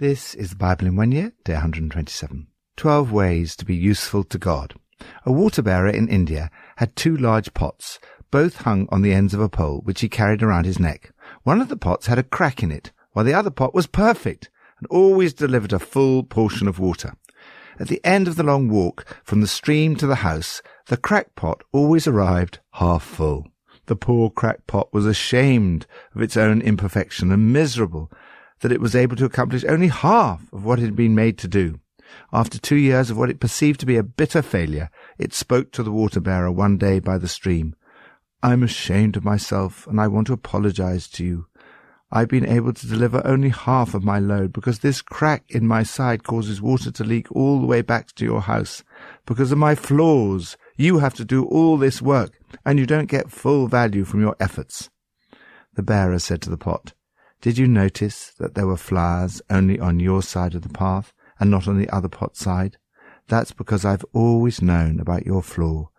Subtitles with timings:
[0.00, 2.46] This is the Bible in one year, day 127.
[2.78, 4.72] 12 ways to be useful to God.
[5.26, 7.98] A water bearer in India had two large pots,
[8.30, 11.12] both hung on the ends of a pole, which he carried around his neck.
[11.42, 14.48] One of the pots had a crack in it, while the other pot was perfect
[14.78, 17.12] and always delivered a full portion of water.
[17.78, 21.34] At the end of the long walk from the stream to the house, the crack
[21.34, 23.48] pot always arrived half full.
[23.84, 28.10] The poor crack pot was ashamed of its own imperfection and miserable
[28.60, 31.48] that it was able to accomplish only half of what it had been made to
[31.48, 31.80] do.
[32.32, 35.82] After two years of what it perceived to be a bitter failure, it spoke to
[35.82, 37.74] the water bearer one day by the stream.
[38.42, 41.46] I'm ashamed of myself, and I want to apologize to you.
[42.12, 45.84] I've been able to deliver only half of my load because this crack in my
[45.84, 48.82] side causes water to leak all the way back to your house.
[49.26, 52.32] Because of my flaws, you have to do all this work,
[52.64, 54.90] and you don't get full value from your efforts.
[55.74, 56.94] The bearer said to the pot,
[57.40, 61.50] Did you notice that there were flowers only on your side of the path and
[61.50, 62.76] not on the other pot side?
[63.28, 65.90] That's because I've always known about your flaw,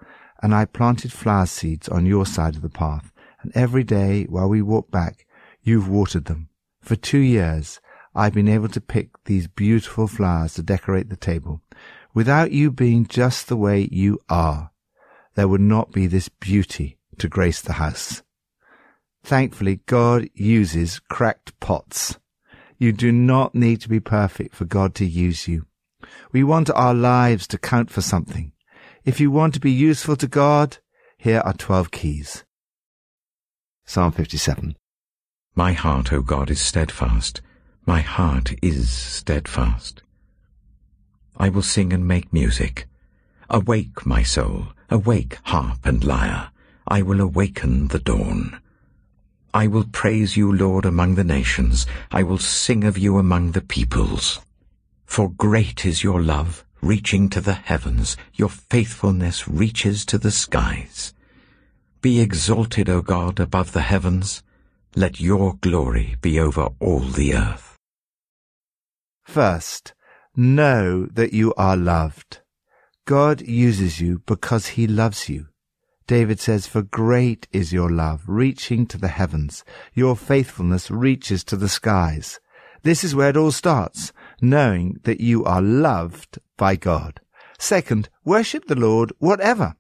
[0.44, 4.50] and I planted flower seeds on your side of the path, and every day while
[4.50, 5.26] we walk back,
[5.64, 6.50] You've watered them.
[6.82, 7.80] For two years,
[8.16, 11.62] I've been able to pick these beautiful flowers to decorate the table.
[12.14, 14.72] Without you being just the way you are,
[15.36, 18.24] there would not be this beauty to grace the house.
[19.24, 22.18] Thankfully, God uses cracked pots.
[22.78, 25.66] You do not need to be perfect for God to use you.
[26.32, 28.52] We want our lives to count for something.
[29.06, 30.78] If you want to be useful to God,
[31.18, 32.44] here are 12 keys.
[33.86, 34.76] Psalm 57.
[35.56, 37.42] My heart, O God, is steadfast.
[37.86, 40.02] My heart is steadfast.
[41.38, 42.88] I will sing and make music.
[43.50, 46.52] Awake, my soul, awake, harp and lyre.
[46.88, 48.60] I will awaken the dawn.
[49.54, 51.86] I will praise you, Lord, among the nations.
[52.12, 54.40] I will sing of you among the peoples.
[55.06, 58.16] For great is your love, reaching to the heavens.
[58.34, 61.14] Your faithfulness reaches to the skies.
[62.02, 64.42] Be exalted, O God, above the heavens.
[64.96, 67.78] Let your glory be over all the earth.
[69.24, 69.94] First,
[70.36, 72.40] know that you are loved.
[73.06, 75.48] God uses you because he loves you.
[76.12, 79.64] David says, For great is your love, reaching to the heavens.
[79.94, 82.42] Your faithfulness reaches to the skies.
[82.84, 84.12] This is where it all starts,
[84.42, 87.22] knowing that you are loved by God.
[87.58, 89.78] Second, worship the Lord whatever.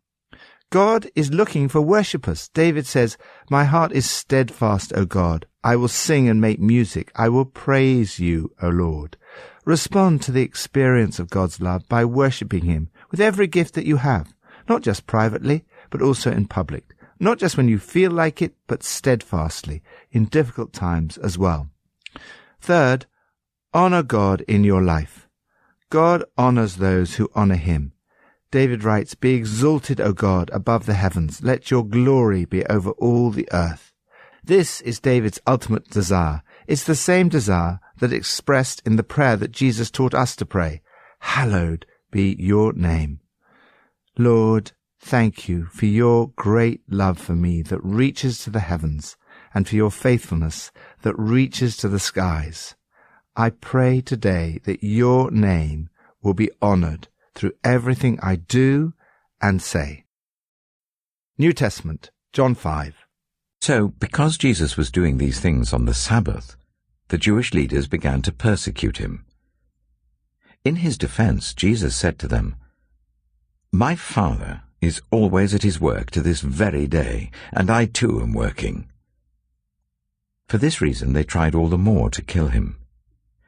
[0.69, 2.47] God is looking for worshippers.
[2.47, 3.17] David says,
[3.49, 5.47] My heart is steadfast, O God.
[5.65, 7.11] I will sing and make music.
[7.13, 9.17] I will praise you, O Lord.
[9.65, 13.97] Respond to the experience of God's love by worshipping Him with every gift that you
[13.97, 14.33] have,
[14.69, 16.95] not just privately, but also in public.
[17.19, 21.69] Not just when you feel like it, but steadfastly, in difficult times as well.
[22.59, 23.05] Third,
[23.73, 25.29] honor God in your life.
[25.91, 27.93] God honors those who honor Him.
[28.49, 31.43] David writes, Be exalted, O God, above the heavens.
[31.43, 33.93] Let your glory be over all the earth.
[34.43, 36.41] This is David's ultimate desire.
[36.67, 40.81] It's the same desire that expressed in the prayer that Jesus taught us to pray.
[41.19, 43.19] Hallowed be your name.
[44.17, 49.17] Lord, thank you for your great love for me that reaches to the heavens
[49.53, 52.75] and for your faithfulness that reaches to the skies.
[53.35, 55.89] I pray today that your name
[56.21, 58.93] will be honored through everything I do
[59.41, 60.05] and say.
[61.37, 62.95] New Testament, John 5.
[63.61, 66.55] So, because Jesus was doing these things on the Sabbath,
[67.07, 69.25] the Jewish leaders began to persecute him.
[70.63, 72.55] In his defense, Jesus said to them,
[73.71, 78.33] My Father is always at his work to this very day, and I too am
[78.33, 78.89] working.
[80.47, 82.77] For this reason they tried all the more to kill him.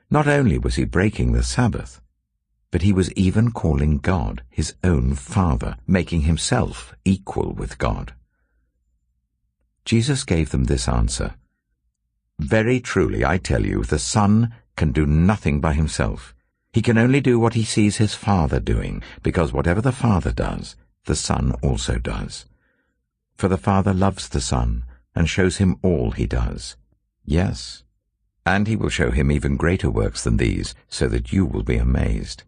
[0.10, 2.00] Not only was he breaking the Sabbath,
[2.72, 8.14] but he was even calling God his own Father, making himself equal with God.
[9.86, 11.36] Jesus gave them this answer.
[12.40, 16.34] Very truly, I tell you, the Son can do nothing by himself.
[16.72, 20.76] He can only do what he sees his Father doing, because whatever the Father does,
[21.05, 22.46] the Son also does.
[23.35, 24.85] For the Father loves the Son,
[25.16, 26.76] and shows him all he does.
[27.26, 27.84] Yes,
[28.46, 31.78] and he will show him even greater works than these, so that you will be
[31.78, 32.44] amazed.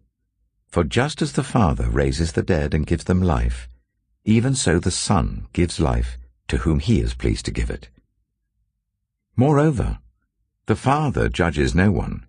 [0.68, 3.70] For just as the Father raises the dead and gives them life,
[4.26, 6.18] even so the Son gives life
[6.48, 7.90] to whom he is pleased to give it.
[9.36, 10.00] Moreover,
[10.66, 12.26] the Father judges no one,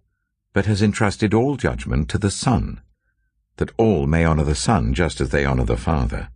[0.52, 2.80] but has entrusted all judgment to the Son,
[3.56, 6.28] that all may honor the Son just as they honor the Father.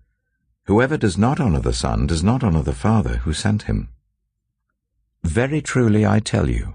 [0.64, 3.88] Whoever does not honor the Son does not honor the Father who sent him.
[5.22, 6.74] Very truly I tell you,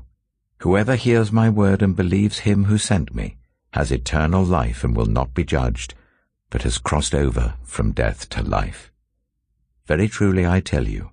[0.60, 3.38] Whoever hears my word and believes him who sent me
[3.74, 5.94] has eternal life and will not be judged,
[6.50, 8.92] but has crossed over from death to life.
[9.86, 11.12] Very truly I tell you,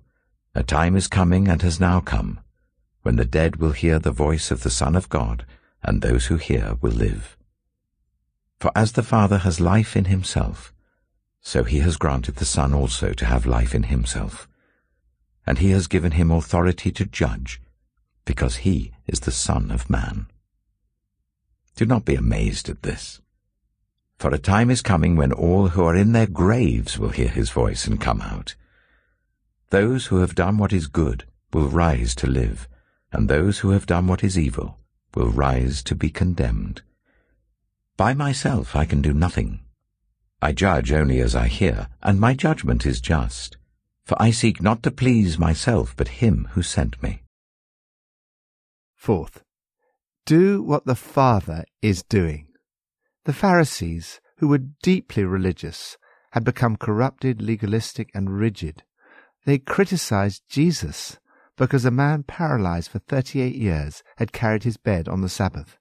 [0.55, 2.39] a time is coming and has now come,
[3.01, 5.45] when the dead will hear the voice of the Son of God,
[5.83, 7.37] and those who hear will live.
[8.63, 10.73] For as the Father has life in himself,
[11.41, 14.47] so he has granted the Son also to have life in himself.
[15.45, 17.61] And he has given him authority to judge,
[18.23, 20.27] because he is the Son of Man.
[21.75, 23.19] Do not be amazed at this.
[24.17, 27.49] For a time is coming when all who are in their graves will hear his
[27.49, 28.55] voice and come out.
[29.71, 32.69] Those who have done what is good will rise to live,
[33.11, 34.79] and those who have done what is evil
[35.13, 36.81] will rise to be condemned.
[37.95, 39.59] By myself I can do nothing.
[40.41, 43.57] I judge only as I hear, and my judgment is just.
[44.05, 47.23] For I seek not to please myself, but him who sent me.
[48.95, 49.43] Fourth,
[50.25, 52.47] do what the Father is doing.
[53.25, 55.97] The Pharisees, who were deeply religious,
[56.31, 58.83] had become corrupted, legalistic, and rigid.
[59.45, 61.19] They criticized Jesus
[61.57, 65.77] because a man paralyzed for 38 years had carried his bed on the Sabbath.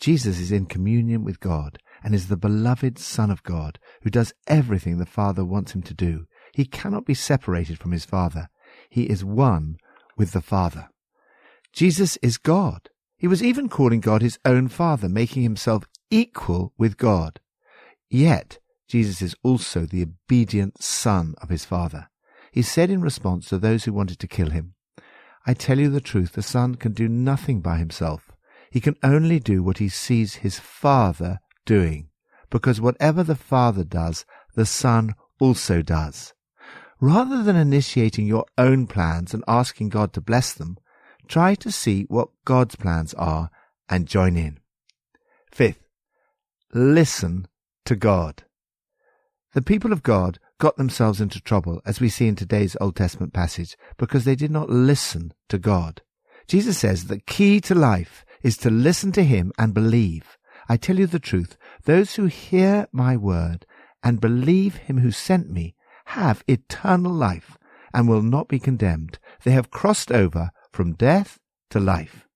[0.00, 4.32] Jesus is in communion with God and is the beloved Son of God who does
[4.46, 6.24] everything the Father wants him to do.
[6.54, 8.48] He cannot be separated from his Father.
[8.88, 9.76] He is one
[10.16, 10.88] with the Father.
[11.72, 12.88] Jesus is God.
[13.18, 17.38] He was even calling God his own Father, making himself equal with God.
[18.08, 18.58] Yet,
[18.88, 22.08] Jesus is also the obedient Son of his Father.
[22.50, 24.74] He said in response to those who wanted to kill him,
[25.46, 28.29] I tell you the truth, the Son can do nothing by himself.
[28.70, 32.08] He can only do what he sees his Father doing,
[32.50, 34.24] because whatever the Father does,
[34.54, 36.32] the Son also does.
[37.00, 40.76] Rather than initiating your own plans and asking God to bless them,
[41.26, 43.50] try to see what God's plans are
[43.88, 44.60] and join in.
[45.50, 45.88] Fifth,
[46.72, 47.48] listen
[47.86, 48.44] to God.
[49.54, 53.32] The people of God got themselves into trouble, as we see in today's Old Testament
[53.32, 56.02] passage, because they did not listen to God.
[56.46, 60.38] Jesus says the key to life is to listen to Him and believe.
[60.68, 63.66] I tell you the truth, those who hear my word
[64.02, 65.74] and believe him who sent me
[66.06, 67.58] have eternal life
[67.92, 69.18] and will not be condemned.
[69.44, 71.38] They have crossed over from death
[71.70, 72.26] to life.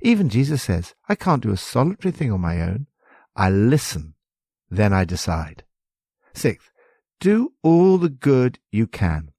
[0.00, 2.88] Even Jesus says, I can't do a solitary thing on my own.
[3.36, 4.14] I listen,
[4.70, 5.64] then I decide.
[6.34, 6.70] Sixth,
[7.20, 9.30] do all the good you can.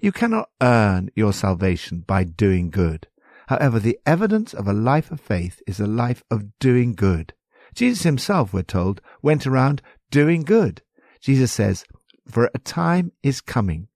[0.00, 3.08] You cannot earn your salvation by doing good.
[3.48, 7.34] However, the evidence of a life of faith is a life of doing good.
[7.74, 10.82] Jesus himself, we're told, went around doing good.
[11.20, 11.84] Jesus says,
[12.28, 13.88] For a time is coming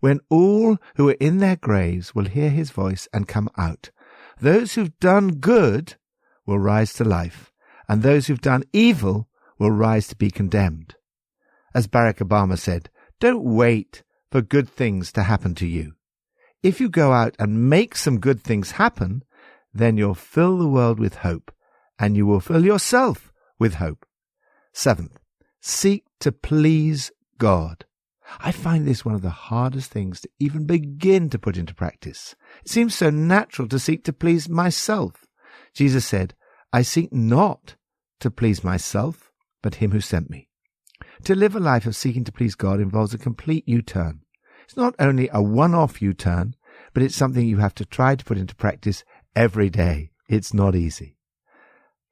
[0.00, 3.90] when all who are in their graves will hear his voice and come out.
[4.40, 5.96] Those who've done good
[6.46, 7.52] will rise to life,
[7.88, 9.28] and those who've done evil
[9.58, 10.96] will rise to be condemned.
[11.74, 12.90] As Barack Obama said,
[13.20, 15.94] don't wait for good things to happen to you.
[16.62, 19.22] If you go out and make some good things happen,
[19.72, 21.52] then you'll fill the world with hope
[21.98, 24.06] and you will fill yourself with hope.
[24.72, 25.18] Seventh,
[25.60, 27.84] seek to please God.
[28.40, 32.34] I find this one of the hardest things to even begin to put into practice.
[32.64, 35.24] It seems so natural to seek to please myself.
[35.74, 36.34] Jesus said,
[36.72, 37.76] I seek not
[38.20, 40.48] to please myself, but him who sent me.
[41.24, 44.20] To live a life of seeking to please God involves a complete U-turn.
[44.68, 46.54] It's not only a one-off U-turn,
[46.92, 49.02] but it's something you have to try to put into practice
[49.34, 50.10] every day.
[50.28, 51.16] It's not easy.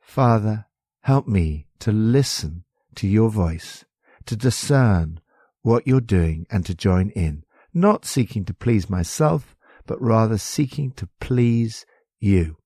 [0.00, 0.64] Father,
[1.02, 3.84] help me to listen to your voice,
[4.24, 5.20] to discern
[5.60, 7.44] what you're doing and to join in,
[7.74, 11.84] not seeking to please myself, but rather seeking to please
[12.20, 12.56] you.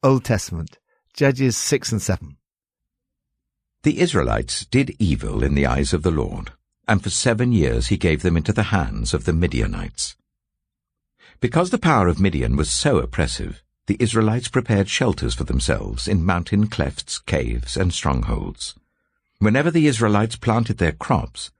[0.00, 0.78] Old Testament,
[1.12, 2.36] Judges 6 and 7.
[3.82, 6.52] The Israelites did evil in the eyes of the Lord,
[6.88, 10.16] and for seven years he gave them into the hands of the Midianites.
[11.38, 16.24] Because the power of Midian was so oppressive, the Israelites prepared shelters for themselves in
[16.24, 18.74] mountain clefts, caves, and strongholds.
[19.38, 21.52] Whenever the Israelites planted their crops,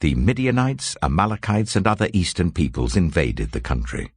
[0.00, 4.12] the Midianites, Amalekites, and other eastern peoples invaded the country.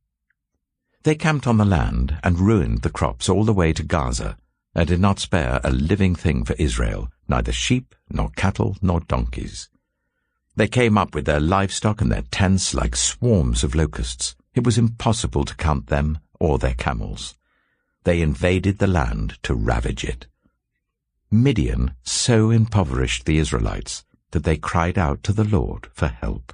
[1.03, 4.38] They camped on the land and ruined the crops all the way to Gaza,
[4.75, 9.69] and did not spare a living thing for Israel, neither sheep, nor cattle, nor donkeys.
[10.57, 14.35] They came up with their livestock and their tents like swarms of locusts.
[14.53, 17.37] It was impossible to count them or their camels
[18.07, 20.27] they invaded the land to ravage it.
[21.29, 26.53] Midian so impoverished the Israelites that they cried out to the Lord for help.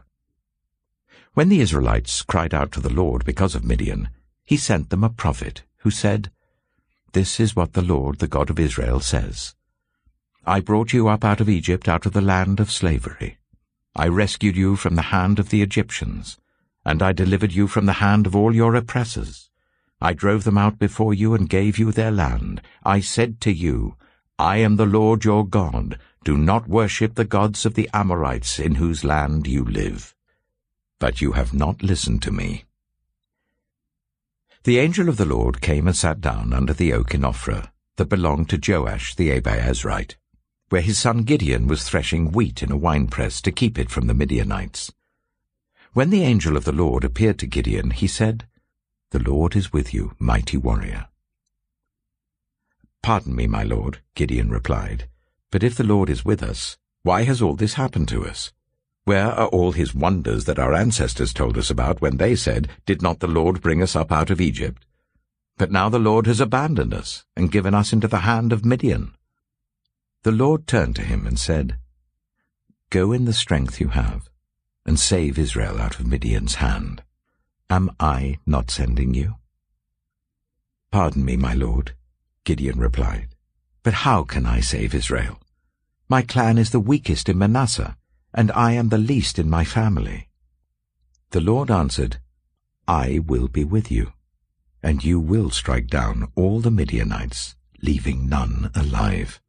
[1.36, 4.10] When the Israelites cried out to the Lord because of Midian,
[4.44, 6.32] he sent them a prophet who said,
[7.12, 9.54] This is what the Lord, the God of Israel, says.
[10.48, 13.38] I brought you up out of Egypt, out of the land of slavery.
[13.96, 16.40] I rescued you from the hand of the Egyptians,
[16.84, 19.50] and I delivered you from the hand of all your oppressors.
[20.02, 22.62] I drove them out before you and gave you their land.
[22.84, 23.96] I said to you,
[24.40, 26.00] I am the Lord your God.
[26.24, 30.16] Do not worship the gods of the Amorites in whose land you live.
[31.00, 32.66] But you have not listened to me.
[34.64, 38.06] The angel of the Lord came and sat down under the oak in Ophrah that
[38.06, 40.16] belonged to Joash the Abiezrite,
[40.74, 44.14] where his son Gideon was threshing wheat in a winepress to keep it from the
[44.16, 44.92] Midianites.
[45.94, 48.48] When the angel of the Lord appeared to Gideon, he said,
[49.12, 51.10] The Lord is with you, mighty warrior.
[53.04, 55.08] Pardon me, my lord, Gideon replied,
[55.52, 58.52] but if the Lord is with us, why has all this happened to us?
[59.04, 63.04] Where are all his wonders that our ancestors told us about when they said, Did
[63.04, 64.88] not the Lord bring us up out of Egypt?
[65.56, 69.14] But now the Lord has abandoned us and given us into the hand of Midian.
[70.24, 71.78] The Lord turned to him and said,
[72.90, 74.30] Go in the strength you have,
[74.86, 77.04] and save Israel out of Midian's hand.
[77.70, 79.36] Am I not sending you?
[80.92, 81.94] Pardon me, my lord,
[82.46, 83.36] Gideon replied,
[83.84, 85.40] but how can I save Israel?
[86.08, 87.98] My clan is the weakest in Manasseh,
[88.34, 90.30] and I am the least in my family.
[91.32, 92.20] The Lord answered,
[92.88, 94.14] I will be with you,
[94.82, 99.42] and you will strike down all the Midianites, leaving none alive.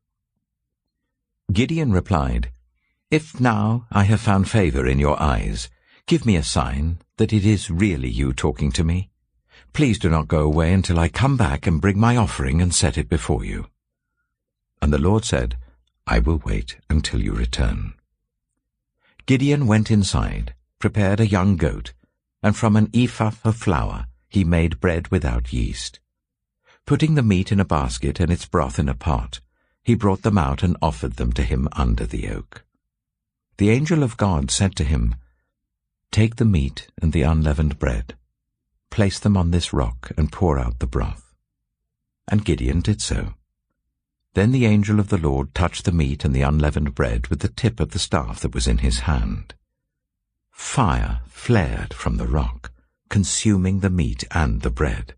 [1.52, 2.50] Gideon replied,
[3.10, 5.68] If now I have found favor in your eyes,
[6.06, 9.10] give me a sign that it is really you talking to me.
[9.72, 12.96] Please do not go away until I come back and bring my offering and set
[12.96, 13.66] it before you.
[14.80, 15.56] And the Lord said,
[16.06, 17.94] I will wait until you return.
[19.26, 21.92] Gideon went inside, prepared a young goat,
[22.42, 26.00] and from an ephah of flour he made bread without yeast.
[26.84, 29.40] Putting the meat in a basket and its broth in a pot,
[29.84, 32.64] he brought them out and offered them to him under the oak.
[33.58, 35.14] The angel of God said to him,
[36.10, 38.14] Take the meat and the unleavened bread,
[38.90, 41.34] place them on this rock and pour out the broth.
[42.26, 43.34] And Gideon did so.
[44.32, 47.48] Then the angel of the Lord touched the meat and the unleavened bread with the
[47.48, 49.54] tip of the staff that was in his hand.
[50.50, 52.72] Fire flared from the rock,
[53.10, 55.14] consuming the meat and the bread.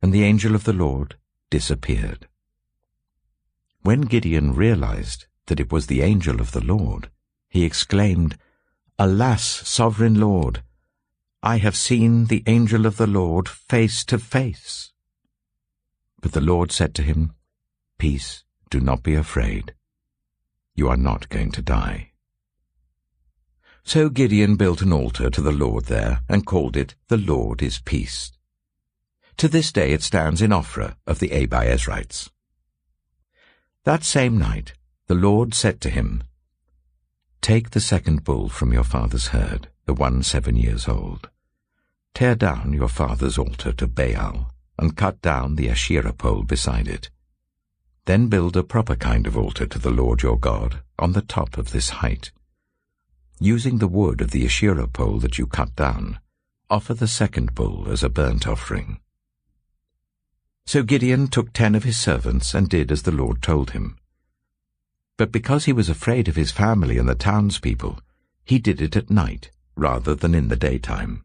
[0.00, 1.16] And the angel of the Lord
[1.50, 2.28] disappeared.
[3.86, 7.08] When Gideon realized that it was the angel of the Lord,
[7.48, 8.36] he exclaimed,
[8.98, 10.64] Alas, sovereign Lord,
[11.40, 14.90] I have seen the angel of the Lord face to face.
[16.20, 17.34] But the Lord said to him,
[17.96, 19.72] Peace, do not be afraid.
[20.74, 22.10] You are not going to die.
[23.84, 27.78] So Gideon built an altar to the Lord there and called it The Lord is
[27.78, 28.32] Peace.
[29.36, 32.30] To this day it stands in Ophrah of the Abiezrites.
[33.86, 34.72] That same night
[35.06, 36.24] the Lord said to him,
[37.40, 41.30] Take the second bull from your father's herd, the one seven years old.
[42.12, 47.10] Tear down your father's altar to Baal, and cut down the Asherah pole beside it.
[48.06, 51.56] Then build a proper kind of altar to the Lord your God on the top
[51.56, 52.32] of this height.
[53.38, 56.18] Using the wood of the Asherah pole that you cut down,
[56.68, 58.98] offer the second bull as a burnt offering.
[60.66, 63.98] So Gideon took ten of his servants and did as the Lord told him.
[65.16, 68.00] But because he was afraid of his family and the townspeople,
[68.44, 71.24] he did it at night rather than in the daytime.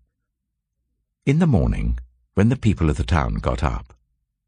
[1.25, 1.97] In the morning,
[2.35, 3.93] when the people of the town got up,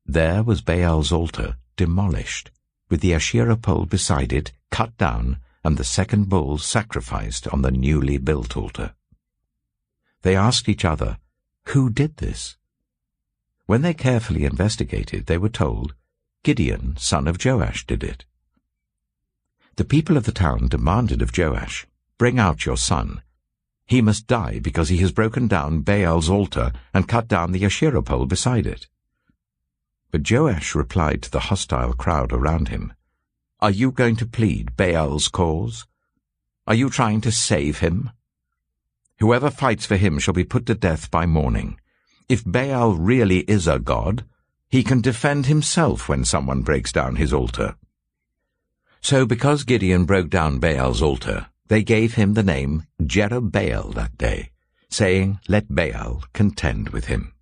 [0.05, 2.51] there was Baal's altar demolished,
[2.89, 7.71] with the Asherah pole beside it cut down and the second bull sacrificed on the
[7.71, 8.93] newly built altar.
[10.21, 11.17] They asked each other,
[11.69, 12.57] Who did this?
[13.65, 15.95] When they carefully investigated, they were told,
[16.43, 18.25] Gideon, son of Joash, did it.
[19.77, 23.21] The people of the town demanded of Joash, Bring out your son.
[23.85, 28.03] He must die because he has broken down Baal's altar and cut down the Asherah
[28.03, 28.87] pole beside it.
[30.11, 32.93] But Joash replied to the hostile crowd around him,
[33.59, 35.87] Are you going to plead Baal's cause?
[36.67, 38.11] Are you trying to save him?
[39.19, 41.79] Whoever fights for him shall be put to death by morning.
[42.29, 44.25] If Baal really is a god,
[44.69, 47.75] he can defend himself when someone breaks down his altar.
[49.01, 54.51] So because Gideon broke down Baal's altar, they gave him the name Jerubbaal that day,
[54.89, 57.33] saying, Let Baal contend with him.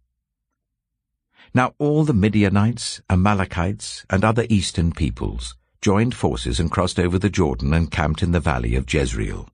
[1.54, 7.30] Now all the Midianites, Amalekites, and other eastern peoples joined forces and crossed over the
[7.30, 9.50] Jordan and camped in the valley of Jezreel.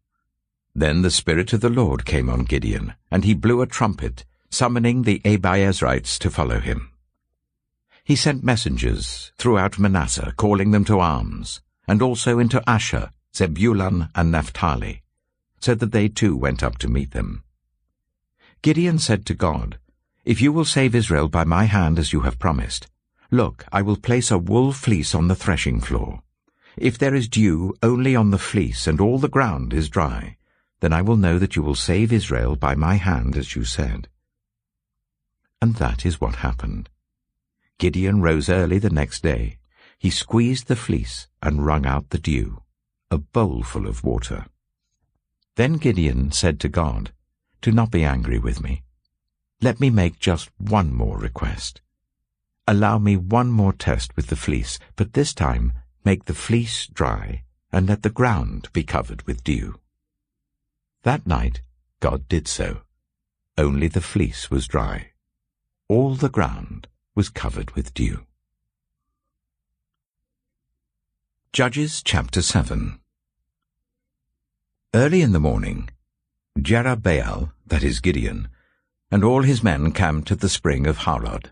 [0.75, 5.04] Then the Spirit of the Lord came on Gideon, and he blew a trumpet, summoning
[5.04, 6.92] the Abiezrites to follow him.
[8.04, 14.32] He sent messengers throughout Manasseh, calling them to arms, and also into Asher, Zebulun, and
[14.32, 15.04] Naphtali,
[15.60, 17.44] so that they too went up to meet them.
[18.62, 19.77] Gideon said to God,
[20.25, 22.88] If you will save Israel by my hand as you have promised,
[23.30, 26.22] look, I will place a wool fleece on the threshing floor.
[26.77, 30.38] If there is dew only on the fleece and all the ground is dry,
[30.80, 34.08] then I will know that you will save Israel by my hand as you said.
[35.61, 36.89] And that is what happened.
[37.79, 39.57] Gideon rose early the next day.
[39.97, 42.61] He squeezed the fleece and wrung out the dew,
[43.09, 44.45] a bowlful of water.
[45.55, 47.11] Then Gideon said to God,
[47.61, 48.83] Do not be angry with me.
[49.59, 51.81] Let me make just one more request.
[52.67, 55.73] Allow me one more test with the fleece, but this time
[56.05, 59.79] make the fleece dry, and let the ground be covered with dew.
[61.03, 61.61] That night
[61.99, 62.81] God did so.
[63.57, 65.11] Only the fleece was dry.
[65.89, 68.25] All the ground was covered with dew.
[71.53, 73.00] Judges chapter 7
[74.94, 75.89] Early in the morning,
[76.60, 78.50] Jerubbaal, that is Gideon,
[79.10, 81.51] and all his men camped at the spring of Harod.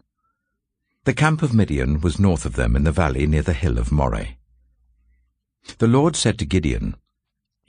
[1.06, 3.90] The camp of Midian was north of them in the valley near the hill of
[3.90, 4.36] Moreh.
[5.78, 6.98] The Lord said to Gideon,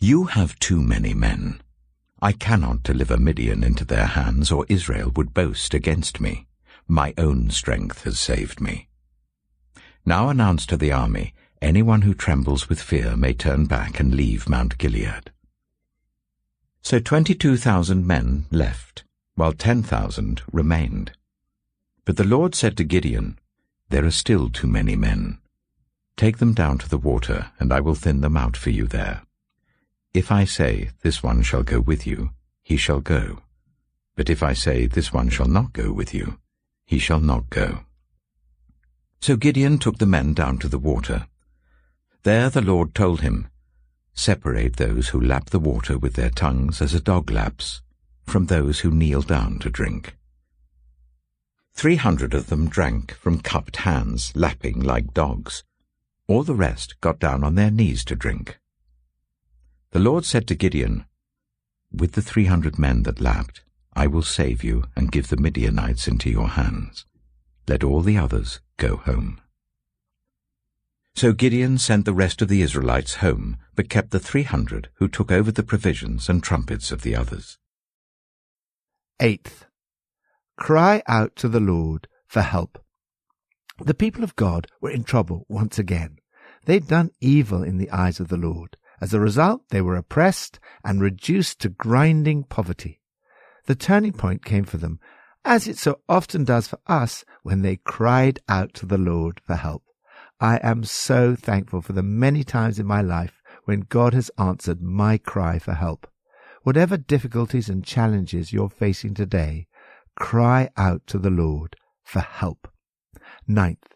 [0.00, 1.61] You have too many men.
[2.20, 6.49] I cannot deliver Midian into their hands, or Israel would boast against me.
[6.88, 8.88] My own strength has saved me.
[10.04, 14.48] Now announce to the army, anyone who trembles with fear may turn back and leave
[14.48, 15.32] Mount Gilead.
[16.82, 19.02] So twenty-two thousand men left,
[19.34, 21.10] while ten thousand remained.
[22.04, 23.36] But the Lord said to Gideon,
[23.88, 25.38] There are still too many men.
[26.16, 29.22] Take them down to the water, and I will thin them out for you there.
[30.14, 32.30] If I say, This one shall go with you,
[32.62, 33.40] he shall go.
[34.14, 36.38] But if I say, This one shall not go with you,
[36.86, 37.80] he shall not go.
[39.20, 41.26] So Gideon took the men down to the water.
[42.22, 43.48] There the Lord told him,
[44.14, 47.82] Separate those who lap the water with their tongues as a dog laps,
[48.25, 50.16] from those who kneel down to drink.
[51.75, 55.64] Three hundred of them drank from cupped hands, lapping like dogs.
[56.26, 58.58] All the rest got down on their knees to drink.
[59.90, 61.04] The Lord said to Gideon,
[61.92, 63.62] With the three hundred men that lapped,
[63.97, 67.06] I will save you and give the Midianites into your hands.
[67.67, 69.41] Let all the others go home.
[71.15, 75.09] So Gideon sent the rest of the Israelites home, but kept the three hundred who
[75.09, 77.59] took over the provisions and trumpets of the others.
[79.19, 79.65] Eighth,
[80.59, 82.85] cry out to the Lord for help.
[83.82, 86.19] The people of God were in trouble once again.
[86.67, 88.76] They'd done evil in the eyes of the Lord.
[89.00, 93.00] As a result, they were oppressed and reduced to grinding poverty.
[93.66, 95.00] The turning point came for them,
[95.44, 99.56] as it so often does for us when they cried out to the Lord for
[99.56, 99.82] help.
[100.40, 104.80] I am so thankful for the many times in my life when God has answered
[104.80, 106.06] my cry for help.
[106.62, 109.66] Whatever difficulties and challenges you're facing today,
[110.16, 112.68] cry out to the Lord for help.
[113.48, 113.94] Ninth,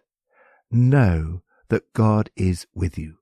[0.70, 3.16] know that God is with you.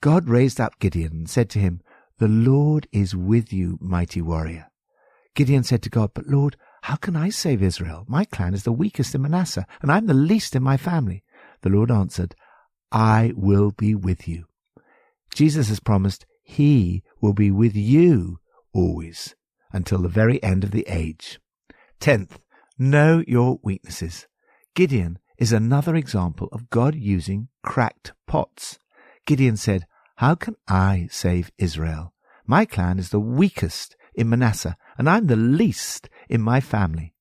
[0.00, 1.80] God raised up Gideon and said to him,
[2.18, 4.70] The Lord is with you, mighty warrior.
[5.36, 8.06] Gideon said to God, But Lord, how can I save Israel?
[8.08, 11.22] My clan is the weakest in Manasseh, and I'm the least in my family.
[11.60, 12.34] The Lord answered,
[12.90, 14.46] I will be with you.
[15.34, 18.38] Jesus has promised he will be with you
[18.72, 19.34] always
[19.72, 21.38] until the very end of the age.
[22.00, 22.38] Tenth,
[22.78, 24.26] know your weaknesses.
[24.74, 28.78] Gideon is another example of God using cracked pots.
[29.26, 32.14] Gideon said, How can I save Israel?
[32.46, 37.14] My clan is the weakest in Manasseh, and I'm the least in my family.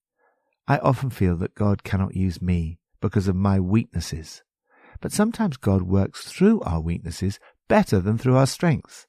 [0.67, 4.41] I often feel that God cannot use me because of my weaknesses.
[5.01, 9.05] But sometimes God works through our weaknesses better than through our strengths.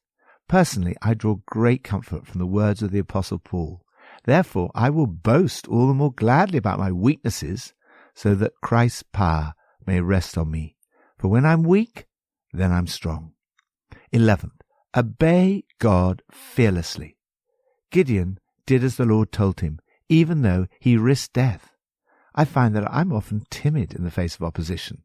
[0.48, 3.82] Personally, I draw great comfort from the words of the Apostle Paul.
[4.24, 7.72] Therefore, I will boast all the more gladly about my weaknesses,
[8.14, 9.54] so that Christ's power
[9.86, 10.76] may rest on me.
[11.18, 12.06] For when I'm weak,
[12.52, 13.32] then I'm strong.
[14.12, 14.62] Eleventh,
[14.96, 17.16] obey God fearlessly.
[17.96, 19.80] Gideon did as the Lord told him,
[20.10, 21.72] even though he risked death.
[22.34, 25.02] I find that I'm often timid in the face of opposition.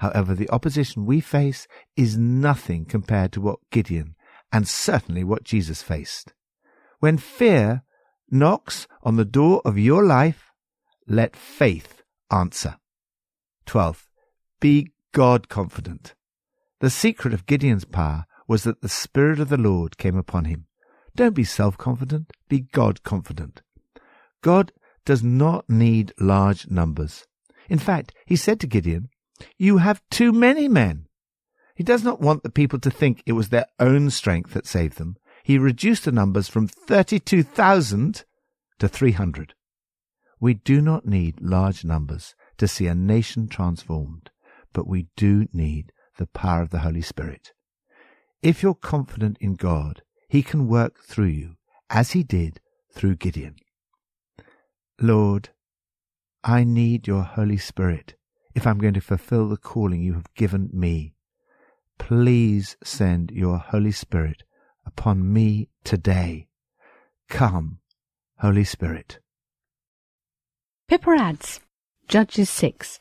[0.00, 4.16] However, the opposition we face is nothing compared to what Gideon
[4.52, 6.34] and certainly what Jesus faced.
[7.00, 7.84] When fear
[8.30, 10.52] knocks on the door of your life,
[11.08, 12.76] let faith answer.
[13.64, 14.10] Twelfth,
[14.60, 16.14] be God confident.
[16.80, 20.66] The secret of Gideon's power was that the Spirit of the Lord came upon him.
[21.16, 23.62] Don't be self confident, be God confident.
[24.42, 24.70] God
[25.06, 27.26] does not need large numbers.
[27.70, 29.08] In fact, he said to Gideon,
[29.56, 31.06] You have too many men.
[31.74, 34.98] He does not want the people to think it was their own strength that saved
[34.98, 35.16] them.
[35.42, 38.24] He reduced the numbers from 32,000
[38.78, 39.54] to 300.
[40.38, 44.28] We do not need large numbers to see a nation transformed,
[44.74, 47.52] but we do need the power of the Holy Spirit.
[48.42, 51.56] If you're confident in God, He can work through you,
[51.90, 52.60] as He did
[52.92, 53.56] through Gideon.
[55.00, 55.50] Lord,
[56.42, 58.14] I need your Holy Spirit
[58.54, 61.14] if I'm going to fulfill the calling you have given me.
[61.98, 64.42] Please send your Holy Spirit
[64.86, 66.48] upon me today.
[67.28, 67.80] Come,
[68.38, 69.18] Holy Spirit.
[70.88, 71.60] Pippa adds,
[72.08, 73.00] Judges 6.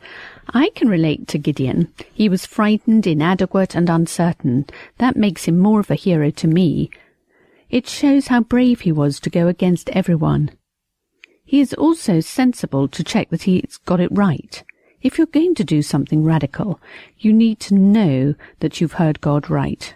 [0.49, 1.93] I can relate to Gideon.
[2.13, 4.65] He was frightened, inadequate, and uncertain.
[4.97, 6.89] That makes him more of a hero to me.
[7.69, 10.51] It shows how brave he was to go against everyone.
[11.43, 14.63] He is also sensible to check that he's got it right.
[15.01, 16.79] If you're going to do something radical,
[17.19, 19.93] you need to know that you've heard God right.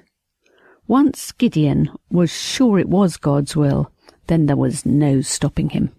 [0.87, 3.91] Once Gideon was sure it was God's will,
[4.27, 5.91] then there was no stopping him.